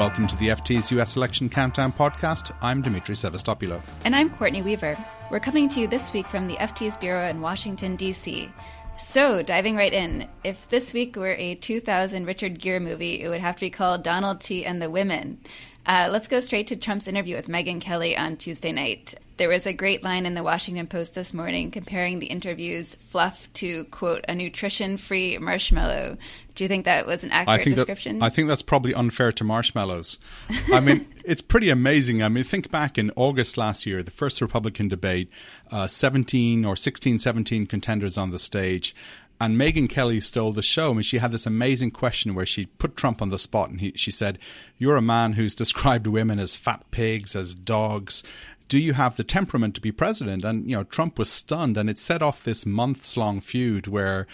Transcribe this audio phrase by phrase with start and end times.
[0.00, 2.56] Welcome to the FT's US Election Countdown podcast.
[2.62, 3.82] I'm Demetri Sevastopulo.
[4.06, 4.96] And I'm Courtney Weaver.
[5.30, 8.50] We're coming to you this week from the FT's Bureau in Washington, D.C.
[8.96, 13.42] So, diving right in, if this week were a 2000 Richard Gere movie, it would
[13.42, 14.64] have to be called Donald T.
[14.64, 15.38] and the Women.
[15.86, 19.14] Uh, let's go straight to Trump's interview with Megyn Kelly on Tuesday night.
[19.38, 23.50] There was a great line in the Washington Post this morning comparing the interview's fluff
[23.54, 26.18] to, quote, a nutrition free marshmallow.
[26.54, 28.18] Do you think that was an accurate I think description?
[28.18, 30.18] That, I think that's probably unfair to marshmallows.
[30.70, 32.22] I mean, it's pretty amazing.
[32.22, 35.30] I mean, think back in August last year, the first Republican debate,
[35.72, 38.94] uh, 17 or 16, 17 contenders on the stage
[39.40, 40.90] and Megyn Kelly stole the show.
[40.90, 43.80] I mean, she had this amazing question where she put Trump on the spot, and
[43.80, 44.38] he, she said,
[44.78, 48.22] "You're a man who's described women as fat pigs, as dogs.
[48.68, 51.88] Do you have the temperament to be president?" And you know, Trump was stunned, and
[51.88, 54.26] it set off this months-long feud where.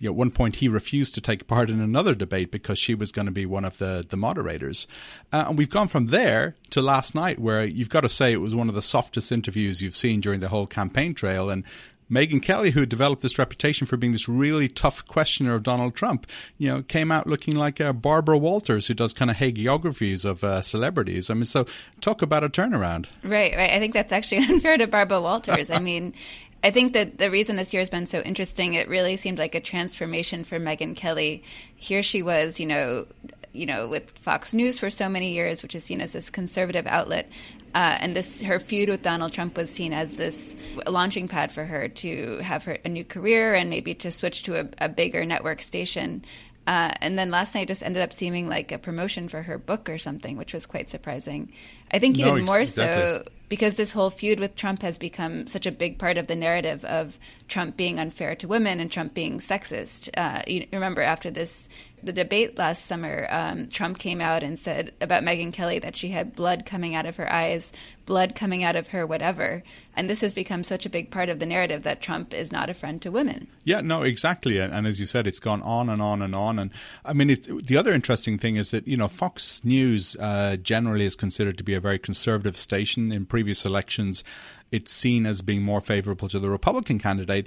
[0.00, 2.96] You know, at one point, he refused to take part in another debate because she
[2.96, 4.88] was going to be one of the the moderators,
[5.32, 8.40] uh, and we've gone from there to last night, where you've got to say it
[8.40, 11.62] was one of the softest interviews you've seen during the whole campaign trail, and
[12.10, 16.26] Megyn Kelly, who developed this reputation for being this really tough questioner of Donald Trump,
[16.58, 20.44] you know, came out looking like uh, Barbara Walters, who does kind of hagiographies of
[20.44, 21.30] uh, celebrities.
[21.30, 21.66] I mean, so
[22.00, 23.06] talk about a turnaround.
[23.22, 23.70] Right, right.
[23.70, 25.70] I think that's actually unfair to Barbara Walters.
[25.70, 26.14] I mean,
[26.62, 29.54] I think that the reason this year has been so interesting, it really seemed like
[29.54, 31.42] a transformation for Megyn Kelly.
[31.76, 33.06] Here she was, you know,
[33.54, 36.86] you know, with Fox News for so many years, which is seen as this conservative
[36.86, 37.30] outlet,
[37.74, 40.54] uh, and this her feud with Donald Trump was seen as this
[40.86, 44.60] launching pad for her to have her a new career and maybe to switch to
[44.60, 46.24] a, a bigger network station.
[46.66, 49.90] Uh, and then last night just ended up seeming like a promotion for her book
[49.90, 51.52] or something, which was quite surprising.
[51.90, 53.02] I think even no, more exactly.
[53.02, 56.34] so because this whole feud with Trump has become such a big part of the
[56.34, 57.18] narrative of
[57.48, 60.08] Trump being unfair to women and Trump being sexist.
[60.16, 61.68] Uh, you remember after this
[62.04, 66.08] the debate last summer, um, Trump came out and said about Megyn Kelly that she
[66.08, 67.72] had blood coming out of her eyes,
[68.06, 69.62] blood coming out of her whatever.
[69.96, 72.68] And this has become such a big part of the narrative that Trump is not
[72.68, 73.48] a friend to women.
[73.64, 74.58] Yeah, no, exactly.
[74.58, 76.58] And, and as you said, it's gone on and on and on.
[76.58, 76.70] And
[77.04, 81.04] I mean, it, the other interesting thing is that, you know, Fox News uh, generally
[81.04, 83.12] is considered to be a very conservative station.
[83.12, 84.24] In previous elections,
[84.70, 87.46] it's seen as being more favorable to the Republican candidate.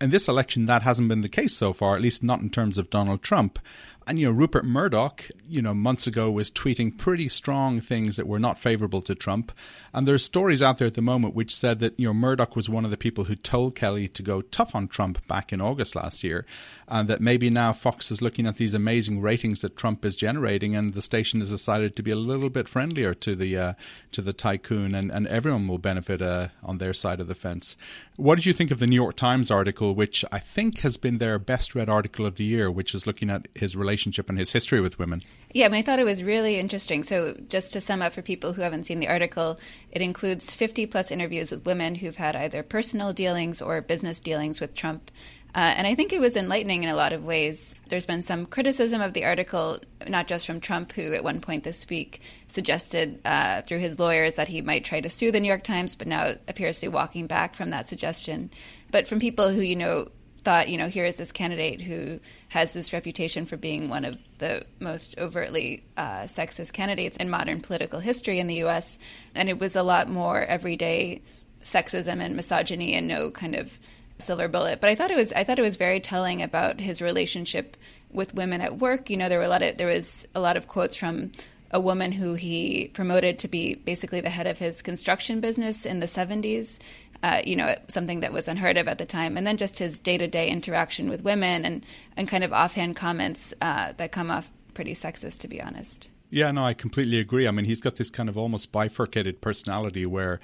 [0.00, 2.78] In this election, that hasn't been the case so far, at least not in terms
[2.78, 3.58] of Donald Trump.
[4.06, 8.26] And, you know, Rupert Murdoch, you know, months ago was tweeting pretty strong things that
[8.26, 9.52] were not favorable to Trump.
[9.92, 12.68] And there's stories out there at the moment which said that, you know, Murdoch was
[12.68, 15.94] one of the people who told Kelly to go tough on Trump back in August
[15.94, 16.46] last year.
[16.88, 20.74] And that maybe now Fox is looking at these amazing ratings that Trump is generating
[20.74, 23.72] and the station has decided to be a little bit friendlier to the uh,
[24.10, 27.76] to the tycoon and, and everyone will benefit uh, on their side of the fence.
[28.16, 31.18] What did you think of the New York Times article, which I think has been
[31.18, 34.38] their best read article of the year, which is looking at his relationship relationship and
[34.38, 35.20] his history with women.
[35.52, 37.02] Yeah, I, thought it was really interesting.
[37.02, 39.58] So, just to sum up for people who haven't seen the article,
[39.90, 44.60] it includes 50 plus interviews with women who've had either personal dealings or business dealings
[44.60, 45.10] with Trump.
[45.52, 47.74] Uh, and I think it was enlightening in a lot of ways.
[47.88, 51.64] There's been some criticism of the article, not just from Trump, who at one point
[51.64, 55.48] this week suggested uh, through his lawyers that he might try to sue the New
[55.48, 58.50] York Times, but now appears to be walking back from that suggestion.
[58.92, 60.06] But from people who, you know,
[60.40, 64.18] thought, you know, here is this candidate who has this reputation for being one of
[64.38, 68.98] the most overtly uh, sexist candidates in modern political history in the U.S.
[69.34, 71.22] And it was a lot more everyday
[71.62, 73.78] sexism and misogyny and no kind of
[74.18, 74.80] silver bullet.
[74.80, 77.76] But I thought it was I thought it was very telling about his relationship
[78.10, 79.10] with women at work.
[79.10, 81.32] You know, there were a lot of there was a lot of quotes from
[81.70, 86.00] a woman who he promoted to be basically the head of his construction business in
[86.00, 86.80] the 70s
[87.22, 89.36] uh, you know, something that was unheard of at the time.
[89.36, 91.84] And then just his day to day interaction with women and,
[92.16, 96.08] and kind of offhand comments uh, that come off pretty sexist, to be honest.
[96.30, 97.48] Yeah, no, I completely agree.
[97.48, 100.38] I mean, he's got this kind of almost bifurcated personality where,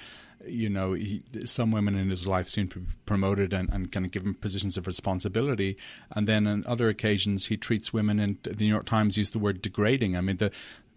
[0.45, 4.05] you know, he, some women in his life seem to be promoted and, and kind
[4.05, 5.77] of given positions of responsibility.
[6.11, 9.39] And then on other occasions, he treats women, and the New York Times used the
[9.39, 10.17] word degrading.
[10.17, 10.51] I mean, the,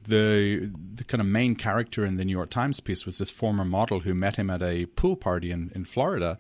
[0.05, 3.65] the the kind of main character in the New York Times piece was this former
[3.65, 6.39] model who met him at a pool party in, in Florida,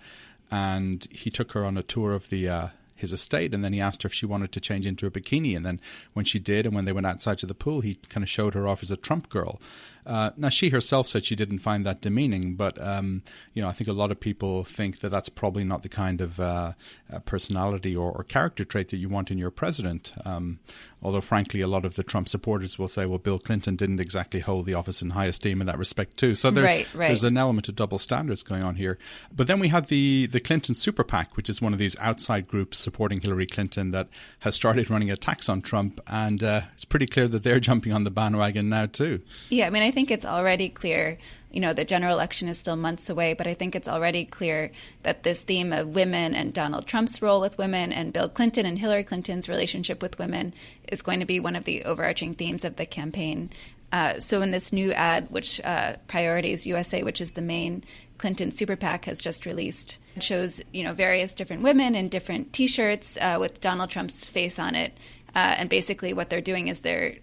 [0.51, 2.69] and he took her on a tour of the uh,
[3.01, 3.53] his estate.
[3.53, 5.57] And then he asked her if she wanted to change into a bikini.
[5.57, 5.81] And then
[6.15, 8.55] when she did, and when they went outside to the pool, he kind of showed
[8.55, 9.61] her off as a Trump girl.
[10.07, 13.23] Uh, now, she herself said she didn't find that demeaning, but um,
[13.55, 16.21] you know, I think a lot of people think that that's probably not the kind
[16.21, 16.73] of uh,
[17.13, 20.13] uh, personality or, or, character trait that you want in your president.
[20.25, 20.59] Um,
[21.03, 24.41] although, frankly, a lot of the Trump supporters will say, "Well, Bill Clinton didn't exactly
[24.41, 27.09] hold the office in high esteem in that respect, too." So there, right, right.
[27.09, 28.99] there's an element of double standards going on here.
[29.35, 32.49] But then we have the the Clinton Super PAC, which is one of these outside
[32.49, 34.09] groups supporting Hillary Clinton that
[34.41, 38.03] has started running attacks on Trump, and uh, it's pretty clear that they're jumping on
[38.03, 39.21] the bandwagon now too.
[39.49, 41.17] Yeah, I mean, I think it's already clear.
[41.53, 44.73] You know, the general election is still months away, but I think it's already clear
[45.05, 48.79] that this theme of women and Donald Trump's role with women and Bill Clinton and
[48.79, 50.53] Hillary Clinton's relationship with women
[50.89, 53.51] is going to be one of the overarching themes of the campaign.
[53.93, 57.83] Uh, so, in this new ad, which uh, Priorities USA, which is the main
[58.19, 62.53] Clinton Super PAC, has just released, it shows you know various different women in different
[62.53, 64.97] T-shirts uh, with Donald Trump's face on it,
[65.35, 67.17] uh, and basically what they're doing is they're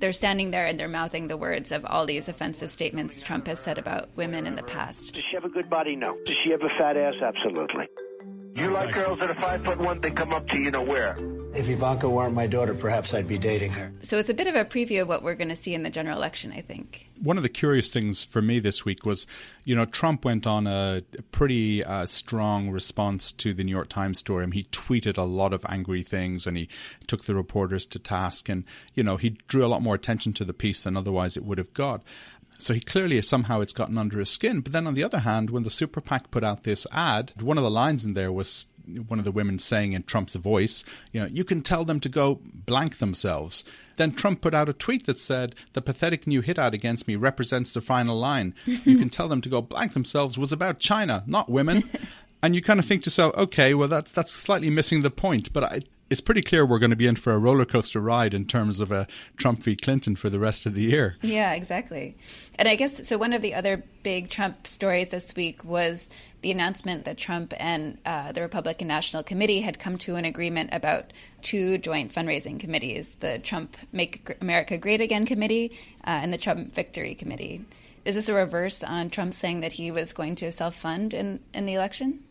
[0.00, 3.60] they're standing there and they're mouthing the words of all these offensive statements Trump has
[3.60, 5.14] said about women in the past.
[5.14, 5.94] Does she have a good body?
[5.94, 6.16] No.
[6.24, 7.14] Does she have a fat ass?
[7.22, 7.86] Absolutely.
[8.54, 11.16] You like girls that are five foot one, they come up to you know where.
[11.52, 13.92] If Ivanka weren't my daughter, perhaps I'd be dating her.
[14.02, 15.90] So it's a bit of a preview of what we're going to see in the
[15.90, 17.08] general election, I think.
[17.20, 19.26] One of the curious things for me this week was,
[19.64, 21.02] you know, Trump went on a
[21.32, 24.44] pretty uh, strong response to the New York Times story.
[24.44, 26.68] I mean, he tweeted a lot of angry things and he
[27.08, 28.48] took the reporters to task.
[28.48, 28.64] And,
[28.94, 31.58] you know, he drew a lot more attention to the piece than otherwise it would
[31.58, 32.02] have got.
[32.58, 34.60] So he clearly somehow it's gotten under his skin.
[34.60, 37.58] But then on the other hand, when the Super PAC put out this ad, one
[37.58, 38.66] of the lines in there was
[38.98, 42.08] one of the women saying in Trump's voice, you know, you can tell them to
[42.08, 43.64] go blank themselves.
[43.96, 47.16] Then Trump put out a tweet that said, the pathetic new hit out against me
[47.16, 48.54] represents the final line.
[48.64, 51.84] you can tell them to go blank themselves was about China, not women.
[52.42, 55.52] and you kind of think to yourself, okay, well, that's that's slightly missing the point.
[55.52, 58.34] But I, it's pretty clear we're going to be in for a roller coaster ride
[58.34, 59.76] in terms of a Trump v.
[59.76, 61.16] Clinton for the rest of the year.
[61.22, 62.16] Yeah, exactly.
[62.56, 63.16] And I guess so.
[63.16, 66.10] One of the other big Trump stories this week was
[66.42, 70.70] the announcement that Trump and uh, the Republican National Committee had come to an agreement
[70.72, 71.12] about
[71.42, 76.74] two joint fundraising committees the Trump Make America Great Again Committee uh, and the Trump
[76.74, 77.64] Victory Committee.
[78.04, 81.38] Is this a reverse on Trump saying that he was going to self fund in,
[81.54, 82.24] in the election?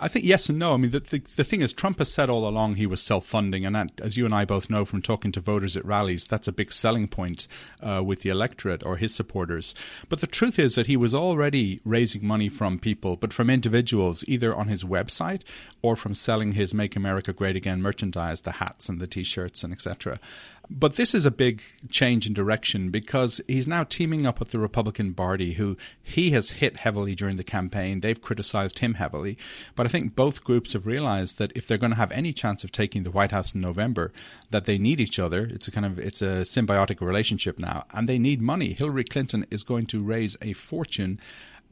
[0.00, 0.72] I think yes and no.
[0.72, 3.64] I mean, the, the, the thing is, Trump has said all along he was self-funding,
[3.66, 6.48] and that, as you and I both know from talking to voters at rallies, that's
[6.48, 7.46] a big selling point
[7.82, 9.74] uh, with the electorate or his supporters.
[10.08, 14.24] But the truth is that he was already raising money from people, but from individuals,
[14.26, 15.42] either on his website
[15.82, 19.72] or from selling his "Make America Great Again" merchandise, the hats and the T-shirts and
[19.72, 20.18] etc.
[20.68, 24.58] But this is a big change in direction because he's now teaming up with the
[24.58, 28.00] Republican Party, who he has hit heavily during the campaign.
[28.00, 29.38] They've criticized him heavily.
[29.74, 32.64] But I think both groups have realized that if they're going to have any chance
[32.64, 34.12] of taking the White House in November,
[34.50, 35.44] that they need each other.
[35.44, 38.72] It's a kind of it's a symbiotic relationship now, and they need money.
[38.72, 41.20] Hillary Clinton is going to raise a fortune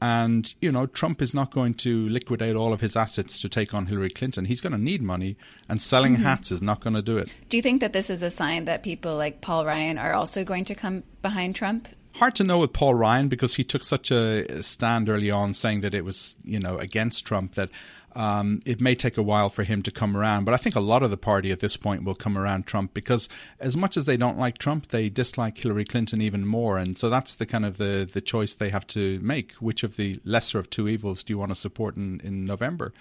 [0.01, 3.73] and, you know, Trump is not going to liquidate all of his assets to take
[3.73, 4.45] on Hillary Clinton.
[4.45, 5.37] He's going to need money,
[5.69, 6.23] and selling mm-hmm.
[6.23, 7.29] hats is not going to do it.
[7.49, 10.43] Do you think that this is a sign that people like Paul Ryan are also
[10.43, 11.87] going to come behind Trump?
[12.15, 15.81] Hard to know with Paul Ryan because he took such a stand early on saying
[15.81, 17.69] that it was, you know, against Trump that
[18.15, 20.79] um, it may take a while for him to come around, but I think a
[20.79, 23.29] lot of the party at this point will come around Trump because
[23.59, 27.09] as much as they don't like Trump, they dislike Hillary Clinton even more, and so
[27.09, 29.53] that's the kind of the the choice they have to make.
[29.53, 32.93] Which of the lesser of two evils do you want to support in, in November?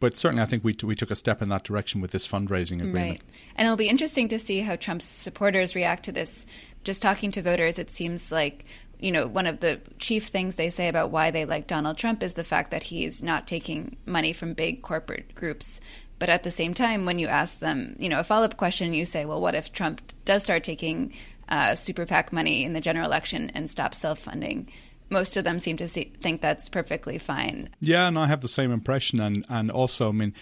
[0.00, 2.26] but certainly I think we, t- we took a step in that direction with this
[2.26, 3.20] fundraising agreement.
[3.20, 3.22] Right.
[3.54, 6.46] And it'll be interesting to see how Trump's supporters react to this.
[6.82, 8.64] Just talking to voters, it seems like
[9.00, 12.22] you know, one of the chief things they say about why they like Donald Trump
[12.22, 15.80] is the fact that he's not taking money from big corporate groups.
[16.18, 18.92] But at the same time, when you ask them, you know, a follow up question,
[18.92, 21.14] you say, well, what if Trump does start taking
[21.48, 24.70] uh, super PAC money in the general election and stop self funding?
[25.08, 27.70] Most of them seem to see, think that's perfectly fine.
[27.80, 29.18] Yeah, and I have the same impression.
[29.18, 30.34] And, and also, I mean,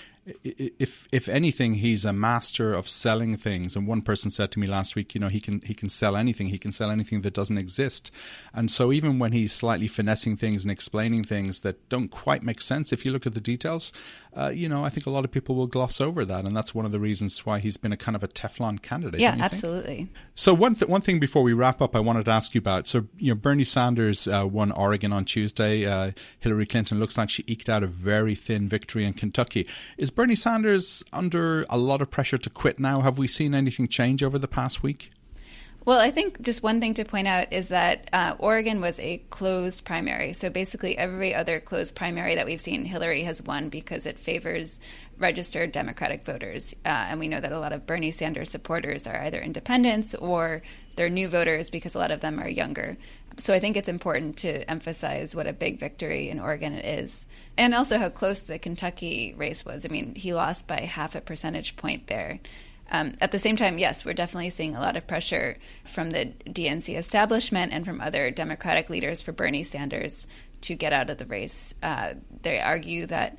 [0.44, 3.76] if if anything, he's a master of selling things.
[3.76, 6.16] And one person said to me last week, you know, he can he can sell
[6.16, 6.49] anything.
[6.49, 8.11] He can sell anything that doesn't exist.
[8.52, 12.61] And so even when he's slightly finessing things and explaining things that don't quite make
[12.61, 13.92] sense, if you look at the details,
[14.37, 16.75] uh, you know, I think a lot of people will gloss over that, and that's
[16.75, 19.20] one of the reasons why he's been a kind of a Teflon candidate.
[19.20, 19.97] Yeah, absolutely.
[19.97, 20.11] Think?
[20.35, 22.87] So one th- one thing before we wrap up, I wanted to ask you about.
[22.87, 25.87] So you know, Bernie Sanders uh, won Oregon on Tuesday.
[25.87, 29.66] Uh, Hillary Clinton looks like she eked out a very thin victory in Kentucky.
[29.97, 33.02] Is Bernie Sanders under a lot of pressure to quit now?
[33.02, 35.12] Have we seen anything change over the past week?
[35.84, 39.18] Well, I think just one thing to point out is that uh, Oregon was a
[39.30, 40.32] closed primary.
[40.32, 44.80] So basically, every other closed primary that we've seen, Hillary has won because it favors
[45.18, 46.75] registered Democratic voters.
[46.84, 50.62] Uh, and we know that a lot of Bernie Sanders supporters are either independents or
[50.99, 52.99] they're new voters because a lot of them are younger.
[53.37, 57.28] So I think it's important to emphasize what a big victory in Oregon it is.
[57.57, 59.87] And also how close the Kentucky race was.
[59.87, 62.40] I mean, he lost by half a percentage point there.
[62.90, 66.33] Um, at the same time, yes, we're definitely seeing a lot of pressure from the
[66.47, 70.26] DNC establishment and from other Democratic leaders for Bernie Sanders
[70.62, 71.76] to get out of the race.
[71.81, 73.38] Uh, they argue that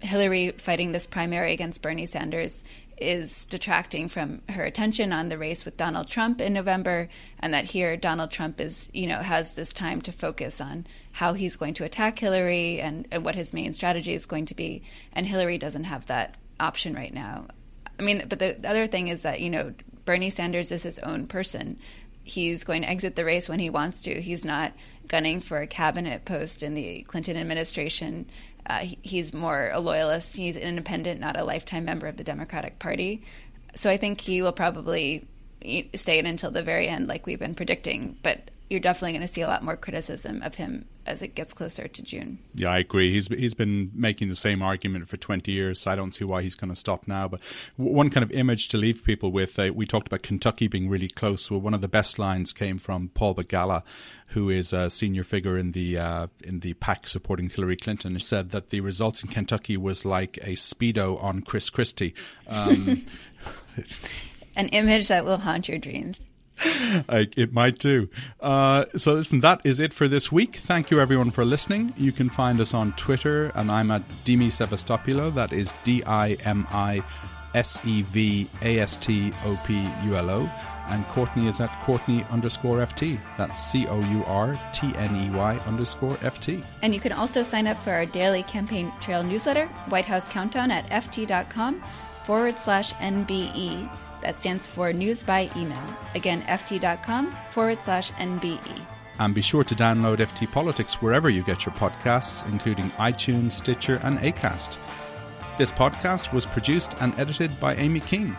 [0.00, 2.64] Hillary fighting this primary against Bernie Sanders
[3.02, 7.66] is detracting from her attention on the race with Donald Trump in November, and that
[7.66, 11.74] here Donald Trump is, you know, has this time to focus on how he's going
[11.74, 14.82] to attack Hillary and, and what his main strategy is going to be,
[15.12, 17.46] and Hillary doesn't have that option right now.
[17.98, 20.98] I mean, but the, the other thing is that, you know, Bernie Sanders is his
[21.00, 21.78] own person.
[22.24, 24.20] He's going to exit the race when he wants to.
[24.20, 24.72] He's not
[25.08, 28.26] gunning for a cabinet post in the Clinton administration.
[28.66, 30.36] Uh, he, he's more a loyalist.
[30.36, 33.22] He's an independent, not a lifetime member of the Democratic Party.
[33.74, 35.26] So I think he will probably
[35.94, 38.16] stay in until the very end, like we've been predicting.
[38.22, 41.52] But you're definitely going to see a lot more criticism of him as it gets
[41.52, 42.38] closer to June.
[42.54, 43.12] Yeah, I agree.
[43.12, 46.42] He's he's been making the same argument for 20 years, so I don't see why
[46.42, 47.28] he's going to stop now.
[47.28, 47.40] But
[47.76, 51.08] one kind of image to leave people with, uh, we talked about Kentucky being really
[51.08, 51.50] close.
[51.50, 53.82] Well, one of the best lines came from Paul Begala,
[54.28, 58.12] who is a senior figure in the uh, in the PAC supporting Hillary Clinton.
[58.12, 62.14] He said that the result in Kentucky was like a speedo on Chris Christie.
[62.46, 63.06] Um,
[64.56, 66.20] An image that will haunt your dreams.
[67.08, 68.08] I, it might do.
[68.40, 70.56] Uh, so, listen, that is it for this week.
[70.56, 71.92] Thank you, everyone, for listening.
[71.96, 75.34] You can find us on Twitter, and I'm at Dimi Sevastopulo.
[75.34, 77.02] That is D I M I
[77.54, 80.50] S E V A S T O P U L O.
[80.88, 83.18] And Courtney is at Courtney underscore FT.
[83.38, 86.64] That's C O U R T N E Y underscore FT.
[86.82, 90.70] And you can also sign up for our daily campaign trail newsletter, White House Countdown,
[90.70, 91.82] at ft.com
[92.24, 93.90] forward slash NBE.
[94.22, 95.82] That stands for News by Email.
[96.14, 98.86] Again, ft.com forward slash NBE.
[99.18, 104.00] And be sure to download FT Politics wherever you get your podcasts, including iTunes, Stitcher,
[104.02, 104.78] and Acast.
[105.58, 108.34] This podcast was produced and edited by Amy King.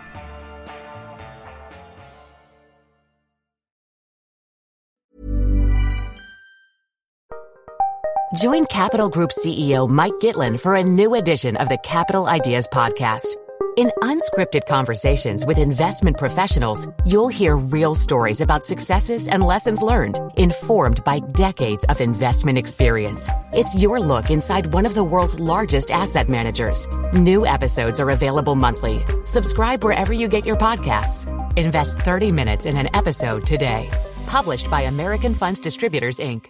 [8.33, 13.35] Join Capital Group CEO Mike Gitlin for a new edition of the Capital Ideas Podcast.
[13.75, 20.19] In unscripted conversations with investment professionals, you'll hear real stories about successes and lessons learned,
[20.37, 23.31] informed by decades of investment experience.
[23.51, 26.87] It's your look inside one of the world's largest asset managers.
[27.13, 29.01] New episodes are available monthly.
[29.25, 31.25] Subscribe wherever you get your podcasts.
[31.57, 33.89] Invest 30 minutes in an episode today.
[34.27, 36.45] Published by American Funds Distributors, Inc.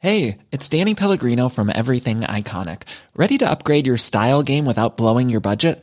[0.00, 2.82] Hey, it's Danny Pellegrino from Everything Iconic.
[3.16, 5.82] Ready to upgrade your style game without blowing your budget?